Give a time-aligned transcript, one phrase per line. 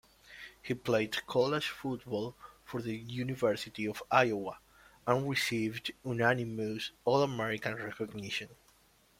[0.63, 4.57] He played college football for the University of Iowa,
[5.05, 8.49] and received unanimous All-American recognition.